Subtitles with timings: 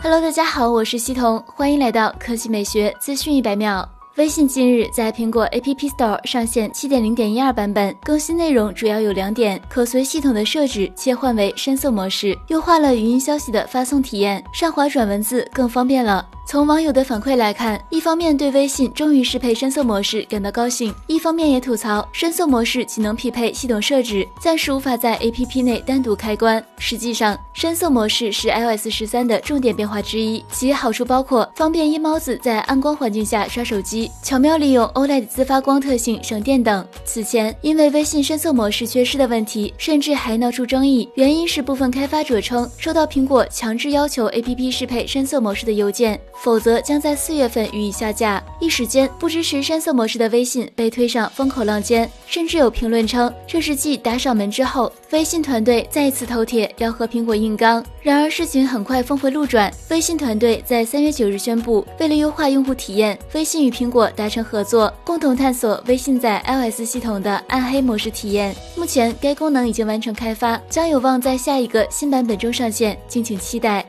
[0.00, 3.86] Hello，大家好，我是西彤，欢迎来到科技美学资讯一百秒。
[4.14, 16.24] 微信近日在苹果 App Store 上线七点零点一二版本，更新内容主要有两点：可随系统的设置切换为深色模式，优化了语音消息的发送体验，上滑转文字更方便了。
[16.50, 26.64] 从网友的反馈来看，一方面对微信终于适配深色模式感到高兴，一方面也吐槽深色模式仅能匹配系统设置，暂时无法在 APP 内单独开关。
[26.78, 36.82] 实际上，深色模式是 iOS 十三的重点变化之一，其好处包括方便夜猫子在暗光环境下刷手机，巧妙利用 OLED 自发光特性省电等。
[37.04, 46.18] 此前，因为微信深色模式缺失的问题，甚至还闹出争议，原因是部分开发者称收到苹果强制要求 APP 适配深色模式的邮件。
[46.40, 48.42] 否则将在四月份予以下架。
[48.60, 57.84] 一时间，不支持深色模式的微信被推上风口浪尖，甚至有评论称这是继打赏门之后，微信团队再一次头铁要和苹果硬刚。
[58.02, 68.54] 然而事情很快峰回路转，微信团队在三月九日宣布，为了优化用户体验，微信与苹果达成合作，共同探索微信在 iOS 系统的暗黑模式体验。
[68.76, 73.84] 目前该功能已经完成开发，将有望在下一个新版本中上线，敬请期待。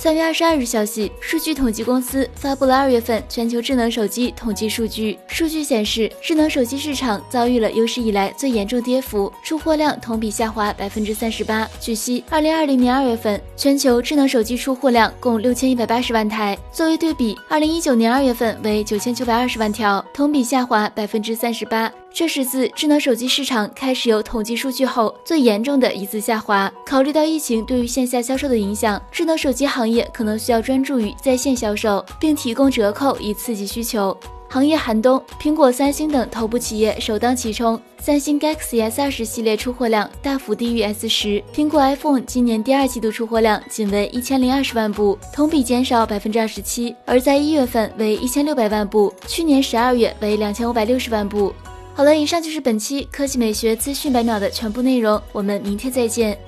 [0.00, 5.18] 三月二十二日，消息，数据统计公司发布了二月份全球智能手机统计数据。
[5.26, 11.68] 数据显示，智能手机市场遭遇了有史以来最严重跌幅，出货量同比下滑百分之三十八。
[11.80, 16.56] 据悉，二零二零年二月份，全球智能手机出货量共六千一百八十万台。
[16.72, 21.92] 作为对比，二零一九年二月份为九千九百二十万条，同比下滑百分之三十八。
[22.10, 26.72] 这是自智能手机市场开始有统计数据后最严重的一次下滑。
[26.86, 34.14] 考虑到疫情对于线下销售的影响，智能手机行行业可能需要专注于在线销售，并提供折扣以刺激需求。
[34.46, 37.80] 行业寒冬，苹果、三星等头部企业首当其冲。
[37.98, 41.42] 三星 Galaxy S 二十系列出货量大幅低于 S 十。
[41.54, 51.54] 苹果 iPhone 今年第二季度出货量仅为一千零二十万部，同比减少百分之二十七；而在一月份为一千六百万部，去年十二月为两千五百六十万部。
[51.94, 56.38] 好了，以上就是本期科技美学资讯百秒的全部内容，我们明天再见。